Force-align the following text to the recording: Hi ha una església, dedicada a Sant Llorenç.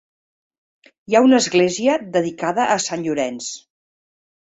Hi 1.11 1.17
ha 1.17 1.21
una 1.27 1.41
església, 1.45 1.99
dedicada 2.17 2.69
a 2.77 2.81
Sant 2.89 3.09
Llorenç. 3.09 3.55